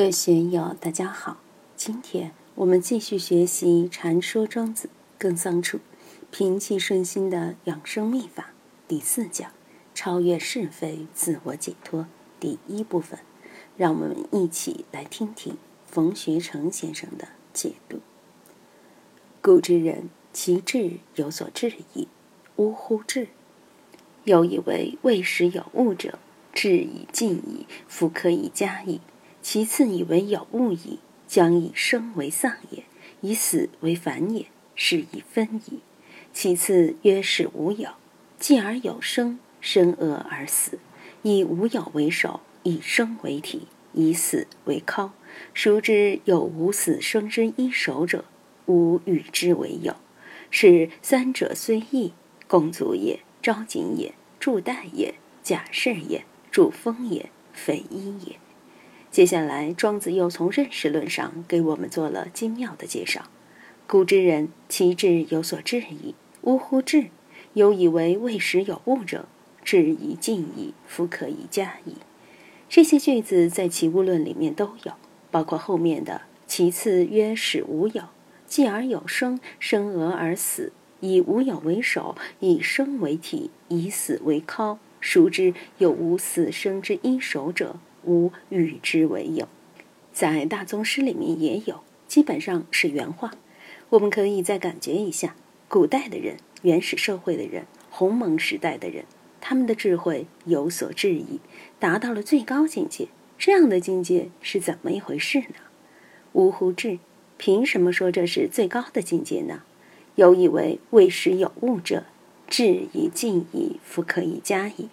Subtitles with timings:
[0.00, 1.42] 各位学友，大家好！
[1.76, 4.88] 今天我们继续学习《禅说庄子
[5.18, 5.78] 耕桑处
[6.30, 8.42] 平气顺心的养生秘法》
[8.88, 9.52] 第四讲
[9.94, 12.06] “超越是非，自我解脱”
[12.40, 13.18] 第一部分。
[13.76, 18.00] 让我们一起来听听冯学成先生的解读。
[19.42, 22.08] 古之人，其志有所质矣，
[22.56, 23.02] 呜呼！
[23.02, 23.28] 志
[24.24, 26.18] 有以为未时有物者，
[26.54, 29.02] 志以尽矣，夫可以加矣。
[29.42, 32.84] 其次以为有物矣，将以生为丧也，
[33.20, 35.80] 以死为反也，是以分矣。
[36.32, 37.90] 其次曰是无有，
[38.38, 40.78] 继而有生，生恶而死，
[41.22, 45.10] 以无有为首，以生为体，以死为尻。
[45.54, 48.24] 孰知有无死生之一首者？
[48.66, 49.96] 吾与之为有。
[50.50, 52.12] 是三者虽异，
[52.46, 58.38] 共足也，昭谨也，助代也，假释也，助风也，匪一也。
[59.10, 63.24] 接下来，庄子又从认识论上给我们做了精妙的介绍。
[63.88, 66.14] 古之人，其志有所质矣。
[66.42, 66.80] 呜呼！
[66.80, 67.06] 志
[67.54, 69.26] 有以为未时有物者，
[69.64, 71.96] 志以尽矣，夫可以加矣。
[72.68, 74.92] 这些句子在《齐物论》里面都有，
[75.32, 78.04] 包括后面的“其次曰始无有，
[78.46, 84.78] 继而有生，生俄而死，以无有为首，以生为体，以死为尻。
[85.00, 89.48] 孰知有无死生之一首者？”吾与之为友，
[90.12, 93.32] 在大宗师里面也有，基本上是原话。
[93.90, 95.34] 我们可以再感觉一下，
[95.68, 99.04] 古代的人、原始社会的人、鸿蒙时代的人，
[99.40, 101.40] 他们的智慧有所质疑，
[101.78, 103.08] 达到了最高境界。
[103.36, 105.56] 这样的境界是怎么一回事呢？
[106.32, 106.72] 呜呼！
[106.72, 106.98] 智，
[107.38, 109.62] 凭什么说这是最高的境界呢？
[110.16, 112.04] 有以为未时有物者，
[112.46, 114.88] 智以尽矣，夫可以加矣。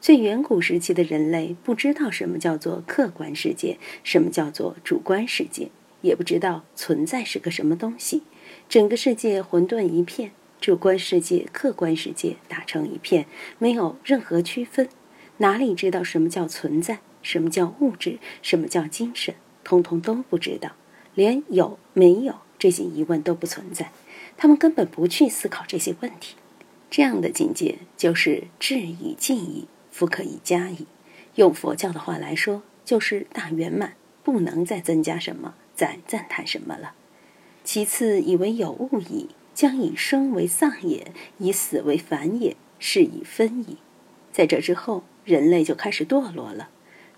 [0.00, 5.70] 最远古时期的人类不知道什么叫做客观世界，什么叫做主观世界，
[6.02, 8.22] 也不知道存在是个什么东西。
[8.68, 10.30] 整个世界混沌一片，
[10.60, 13.26] 主观世界、客观世界打成一片，
[13.58, 14.88] 没有任何区分。
[15.38, 19.34] 哪里知道什么叫存在，什么叫物质，什么叫精神，
[19.64, 20.72] 通通都不知道，
[21.14, 23.90] 连有没有这些疑问都不存在。
[24.36, 26.36] 他们根本不去思考这些问题。
[26.88, 29.66] 这样的境界就是质以尽矣。
[29.96, 30.86] 夫可以加矣，
[31.36, 36.92] 用佛教的话来说，就是大圆满，不能再增加什么，再赞叹什么了。
[37.64, 43.78] 其次，以为有物矣，将以生为丧也，以死为反也，是以分矣。
[44.30, 46.68] 在这之后，人类就开始堕落了。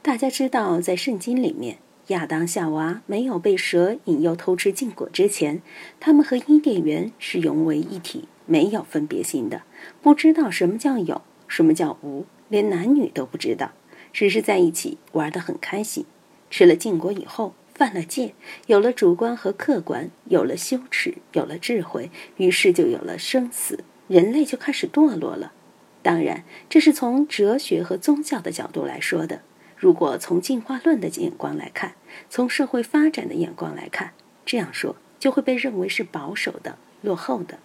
[0.01, 5.61] 大家知道，在圣经里面，亚当夏娃没有被蛇引诱偷吃禁果之前，
[5.99, 9.63] 他们和伊甸园是融为一体，没有分别心的，
[10.01, 12.25] 不知道什么叫有，什么叫无。
[12.49, 13.73] 连男女都不知道，
[14.13, 16.05] 只是在一起玩得很开心。
[16.51, 18.35] 吃了禁果以后，犯了戒，
[18.67, 25.53] 有了主观和客观，有了羞耻，有了智慧，于是就有了生死，人类就开始堕落了。
[26.03, 29.43] 当然，这是从哲学和宗教的角度来说的。
[29.77, 31.95] 如果从进化论的眼光来看，
[32.31, 34.13] 从社会发展的眼光来看，
[34.47, 37.59] 这样说就会被认为是保守的、落后的。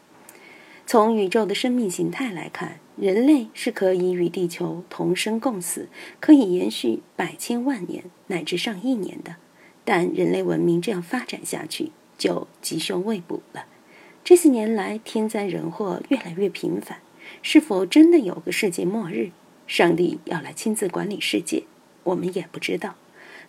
[0.86, 5.88] 从宇宙的生命形态来看，人类是可以与地球同生共死，
[6.20, 9.38] 可以延续百千万年乃至上亿年的。
[9.86, 13.66] 但人类文明这样发展下去，就吉凶未卜了。
[14.24, 17.00] 这些年来，天灾人祸越来越频繁，
[17.42, 19.32] 是否真的有个世界末日？
[19.66, 21.64] 上帝要来亲自管理世界，
[22.04, 22.96] 我们也不知道。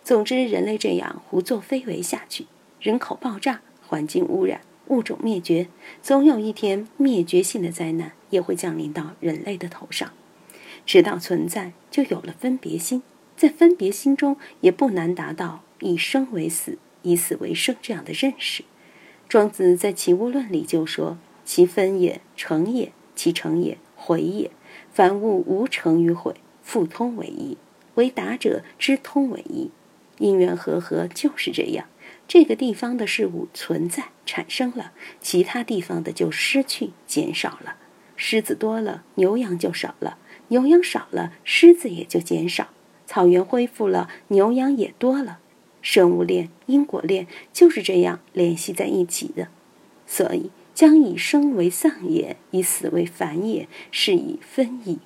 [0.03, 2.47] 总之，人类这样胡作非为下去，
[2.79, 4.61] 人口爆炸，环境污染。
[4.87, 5.67] 物种灭绝，
[6.01, 10.11] 总有一天灭绝性的灾难也会降临到人类的头上。
[10.85, 13.01] 直到存在，就有了分别心，
[13.35, 18.63] 在分别心中，也不难达到以生为死，以死为生这样的认识。
[19.27, 24.51] 庄子在《齐物论》里就说：“其分也，成也；其成也，毁也。
[24.91, 27.57] 凡物无成与毁，复通为一。
[27.95, 29.71] 为达者知通为一。
[30.19, 31.87] 因缘和合就是这样。”
[32.27, 34.91] 这个地方的事物存在产生了，
[35.21, 37.77] 其他地方的就失去减少了。
[38.15, 40.17] 狮子多了，牛羊就少了；
[40.47, 42.69] 牛羊少了，狮子也就减少。
[43.05, 45.39] 草原恢复了，牛羊也多了。
[45.81, 49.49] 生物链、因果链就是这样联系在一起的。
[50.07, 54.97] 所以，将以生为丧也，以死为反也，是以分矣。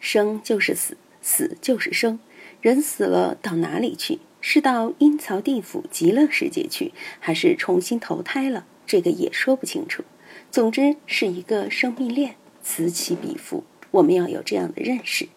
[0.00, 2.18] 生就是死，死就是生。
[2.62, 4.20] 人死了到哪里去？
[4.50, 8.64] 是到阴曹地府极乐世界去，还是重新投胎了？
[8.86, 10.04] 这个也说不清楚。
[10.50, 13.64] 总之是一个生命链，此起彼伏。
[13.90, 15.28] 我们要有这样的认识。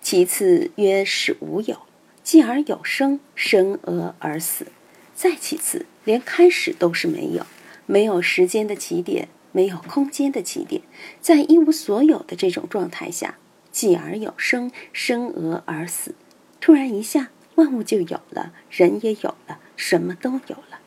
[0.00, 1.82] 其次曰是无有，
[2.24, 4.66] 继而有生，生而而死。
[5.14, 7.46] 再其次，连开始都是没有，
[7.86, 10.82] 没有时间的起点，没有空间的起点，
[11.20, 13.38] 在一无所有的这种状态下，
[13.70, 16.16] 继而有生，生而而死。
[16.60, 20.78] 突然一下，万物就有了，人也有了，什么都有了。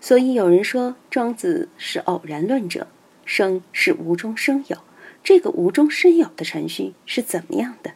[0.00, 2.88] 所以有人说，庄子是偶然论者，
[3.24, 4.78] 生是无中生有。
[5.22, 7.92] 这个无中生有的程序是怎么样的？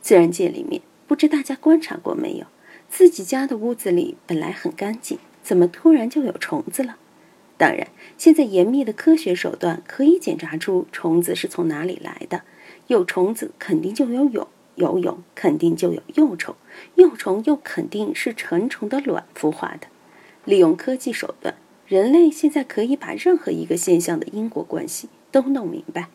[0.00, 2.46] 自然界里面，不知大家观察过没有？
[2.88, 6.96] 自己家的屋子里本来很干净，怎么突然就有虫子了？
[7.58, 12.42] 当然，现在严密的科学手段可以检查出虫子是从哪里来的。
[12.88, 14.48] 有虫子肯定就有蛹，
[14.82, 16.56] 游泳肯定就有幼虫，
[16.96, 19.86] 幼虫又肯定是成虫的卵孵化的。
[20.44, 21.54] 利用科技手段，
[21.86, 26.08] 人类现在可以把任何一个现象的因果关系都弄明白。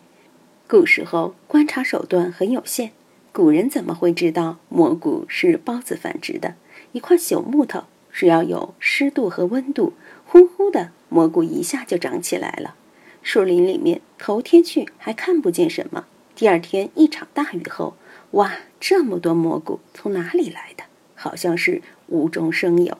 [0.68, 2.92] 古时候观察手段很有限，
[3.32, 6.56] 古人怎么会知道蘑菇是孢子繁殖的？
[6.92, 9.94] 一块朽木头，只要有湿度和温度，
[10.26, 12.74] 呼呼的蘑菇一下就长起来了。
[13.22, 17.94] 树林里面头天去还看不见什么，第二天一场大雨后，
[18.32, 20.84] 哇，这么多蘑菇从哪里来的？
[21.14, 22.98] 好像是无中生有。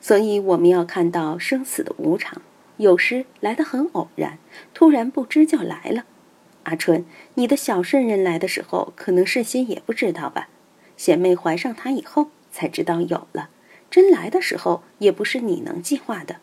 [0.00, 2.42] 所以我们要看到生死的无常，
[2.76, 4.38] 有时来得很偶然，
[4.74, 6.04] 突然不知就来了。
[6.64, 7.04] 阿春，
[7.34, 10.48] 你的小圣人来的时候，可能事先也不知道吧？
[10.96, 12.28] 贤妹怀上他以后。
[12.52, 13.48] 才知道有了，
[13.92, 16.38] 真来的时候也不是你能计划的。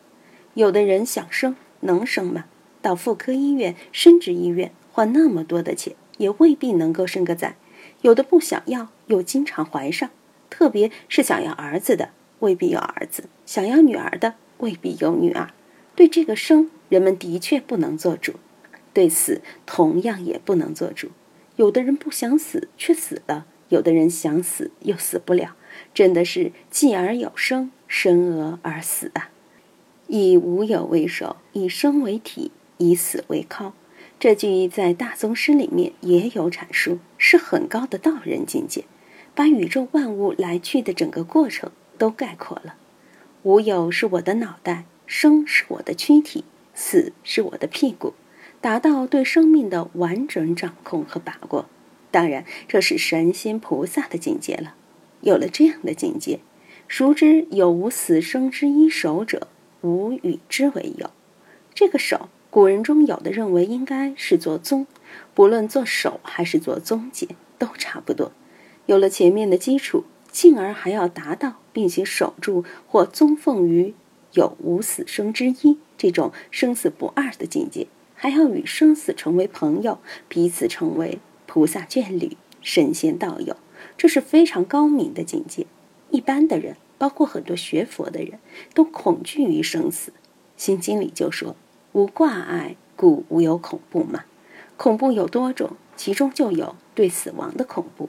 [0.54, 2.46] 有的人想生能生吗？
[2.80, 7.56] 到妇科医院、生殖医院花那么多的钱，也未必能够生个崽。
[8.02, 10.10] 有的不想要，又经常怀上，
[10.48, 12.10] 特别是想要儿子的，
[12.40, 15.50] 未必有儿子；想要女儿的，未必有女儿。
[15.96, 18.34] 对这个生，人们的确不能做主；
[18.94, 21.10] 对死，同样也不能做主。
[21.56, 25.56] 有的人不想死，却死了；有的人想死，又死不了。
[25.92, 29.30] 真的是继而有生，生而而死啊！
[30.06, 33.74] 以无有为首，以生为体，以死为靠。
[34.20, 38.84] 这句在大宗师里面也有阐述，是很高的道人境界，
[39.32, 42.74] 把宇宙万物来去的整个过程都概括了。
[43.44, 46.42] 无有是我的脑袋，生是我的躯体，
[46.74, 48.14] 死是我的屁股，
[48.60, 51.66] 达到对生命的完整掌控和把握。
[52.10, 54.74] 当然，这是神仙菩萨的境界了。
[55.20, 56.40] 有了这样的境界，
[56.88, 59.46] 熟知有无死生之一手者，
[59.82, 61.10] 无与之为有。
[61.72, 64.86] 这个手，古人中有的认为应该是做宗，
[65.34, 67.28] 不论做手还是做宗解，
[67.58, 68.32] 都差不多。
[68.86, 73.94] 有了前面的基础，进而还要达到并且守住或宗奉于
[74.32, 79.98] 有无死生之一这种生死不二的境界，还要与生死成为朋友，
[80.28, 83.56] 彼此成为菩萨眷侣、神仙道友。
[83.98, 85.66] 这是非常高明的境界，
[86.10, 88.38] 一般的人，包括很多学佛的人，
[88.72, 90.12] 都恐惧于生死。
[90.56, 91.54] 心经里就说
[91.92, 94.24] ：“无挂碍，故无有恐怖嘛。”
[94.76, 98.08] 恐怖有多种，其中就有对死亡的恐怖。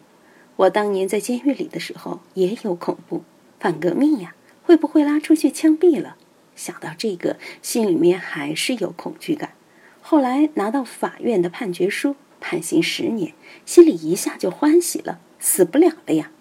[0.56, 3.24] 我当年在监狱里的时候也有恐怖，
[3.60, 6.16] 反革命呀，会不会拉出去枪毙了？
[6.56, 9.54] 想到这个，心里面还是有恐惧感。
[10.02, 13.34] 后来拿到法院的判决书，判刑十年，
[13.66, 15.20] 心里一下就欢喜了。
[15.40, 16.32] 死不了了呀，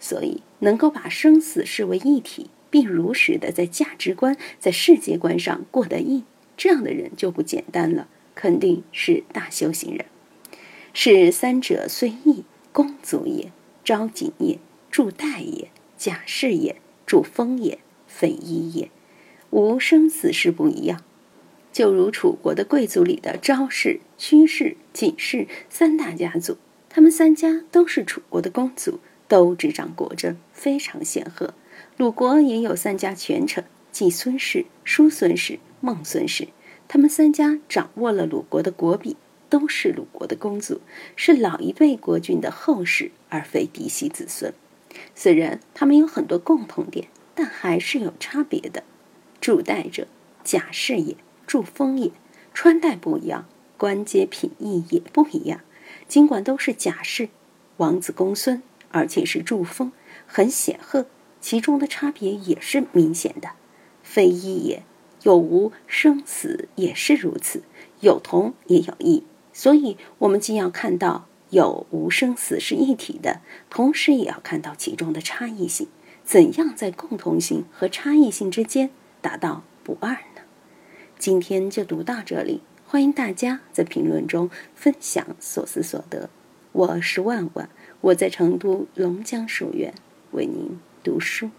[0.00, 6.24] 所以能够把生死视为一体，并如实的在价值观、在世界观上过得硬，
[6.56, 10.06] 这样的人就不简单了，肯定是大修行人。
[10.92, 13.52] 是三者虽异，公足也，
[13.84, 14.58] 昭景也，
[14.90, 18.90] 助代也，假士也，助风也，非一也。
[19.50, 21.02] 无生死是不一样，
[21.72, 26.56] 就如楚国的贵族里的昭氏、屈氏、景氏三大家族。
[26.88, 31.52] 他们三家都是楚国的公族，都执掌国政，非常显赫。
[31.98, 36.48] 鲁国也有三家权臣，季孙氏、叔孙氏、孟孙氏。
[36.88, 39.16] 他们三家掌握了鲁国的国柄，
[39.48, 40.80] 都是鲁国的公族，
[41.16, 44.54] 是老一辈国君的后世，而非嫡系子孙。
[45.14, 48.84] 虽然他们有很多共同点，但还是有差别的。
[49.40, 50.06] 主代者，
[50.44, 51.16] 贾氏也；
[51.46, 52.12] 祝封也，
[52.54, 55.60] 穿戴不一样，官阶品义也不一样。
[56.08, 57.28] 尽管都是贾氏，
[57.78, 59.92] 王子公孙，而且是祝封，
[60.26, 61.06] 很显赫，
[61.40, 63.50] 其中的差别也是明显的。
[64.02, 64.84] 非一也，
[65.26, 67.64] 有无生死也是如此，
[67.98, 69.24] 有同也有异。
[69.52, 75.88] 所以，我们既要看到有无生死是一体的，同时也要看到其中的差异性。
[76.24, 78.90] 怎样在共同性和差异性之间
[79.20, 80.42] 达到不二呢？
[81.18, 82.60] 今天就读到这里。
[82.86, 86.30] 欢迎大家在评论中分享所思所得。
[86.70, 87.68] 我是万万，
[88.00, 89.92] 我在成都龙江书院
[90.30, 90.78] 为您。
[91.02, 91.50] 读书。